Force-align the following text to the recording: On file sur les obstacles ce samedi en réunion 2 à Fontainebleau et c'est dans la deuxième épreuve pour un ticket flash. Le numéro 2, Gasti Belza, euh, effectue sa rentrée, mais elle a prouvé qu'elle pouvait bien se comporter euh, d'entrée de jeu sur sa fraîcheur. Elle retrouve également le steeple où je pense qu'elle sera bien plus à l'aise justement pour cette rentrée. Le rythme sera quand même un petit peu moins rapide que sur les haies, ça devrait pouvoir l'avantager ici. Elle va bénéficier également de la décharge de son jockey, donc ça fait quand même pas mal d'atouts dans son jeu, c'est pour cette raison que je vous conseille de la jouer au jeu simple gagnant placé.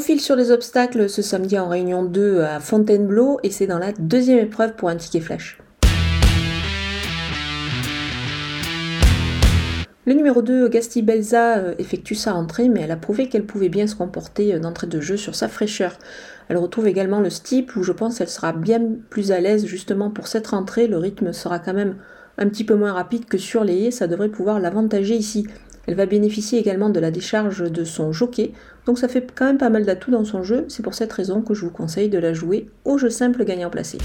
On 0.00 0.02
file 0.02 0.22
sur 0.22 0.34
les 0.34 0.50
obstacles 0.50 1.10
ce 1.10 1.20
samedi 1.20 1.58
en 1.58 1.68
réunion 1.68 2.02
2 2.02 2.40
à 2.40 2.58
Fontainebleau 2.58 3.38
et 3.42 3.50
c'est 3.50 3.66
dans 3.66 3.78
la 3.78 3.92
deuxième 3.92 4.38
épreuve 4.38 4.74
pour 4.74 4.88
un 4.88 4.96
ticket 4.96 5.20
flash. 5.20 5.58
Le 10.06 10.14
numéro 10.14 10.40
2, 10.40 10.70
Gasti 10.70 11.02
Belza, 11.02 11.58
euh, 11.58 11.74
effectue 11.78 12.14
sa 12.14 12.32
rentrée, 12.32 12.70
mais 12.70 12.80
elle 12.80 12.92
a 12.92 12.96
prouvé 12.96 13.28
qu'elle 13.28 13.44
pouvait 13.44 13.68
bien 13.68 13.86
se 13.86 13.94
comporter 13.94 14.54
euh, 14.54 14.58
d'entrée 14.58 14.86
de 14.86 15.02
jeu 15.02 15.18
sur 15.18 15.34
sa 15.34 15.48
fraîcheur. 15.48 15.92
Elle 16.48 16.56
retrouve 16.56 16.88
également 16.88 17.20
le 17.20 17.28
steeple 17.28 17.78
où 17.78 17.82
je 17.82 17.92
pense 17.92 18.16
qu'elle 18.16 18.30
sera 18.30 18.54
bien 18.54 18.80
plus 19.10 19.32
à 19.32 19.40
l'aise 19.40 19.66
justement 19.66 20.08
pour 20.08 20.28
cette 20.28 20.46
rentrée. 20.46 20.86
Le 20.86 20.96
rythme 20.96 21.34
sera 21.34 21.58
quand 21.58 21.74
même 21.74 21.96
un 22.38 22.48
petit 22.48 22.64
peu 22.64 22.74
moins 22.74 22.94
rapide 22.94 23.26
que 23.26 23.36
sur 23.36 23.64
les 23.64 23.82
haies, 23.82 23.90
ça 23.90 24.06
devrait 24.06 24.30
pouvoir 24.30 24.60
l'avantager 24.60 25.14
ici. 25.14 25.46
Elle 25.86 25.94
va 25.94 26.06
bénéficier 26.06 26.58
également 26.58 26.90
de 26.90 27.00
la 27.00 27.10
décharge 27.10 27.70
de 27.70 27.84
son 27.84 28.12
jockey, 28.12 28.52
donc 28.86 28.98
ça 28.98 29.08
fait 29.08 29.26
quand 29.34 29.46
même 29.46 29.58
pas 29.58 29.70
mal 29.70 29.84
d'atouts 29.84 30.10
dans 30.10 30.24
son 30.24 30.42
jeu, 30.42 30.64
c'est 30.68 30.82
pour 30.82 30.94
cette 30.94 31.12
raison 31.12 31.42
que 31.42 31.54
je 31.54 31.64
vous 31.64 31.70
conseille 31.70 32.08
de 32.08 32.18
la 32.18 32.32
jouer 32.32 32.68
au 32.84 32.98
jeu 32.98 33.10
simple 33.10 33.44
gagnant 33.44 33.70
placé. 33.70 33.98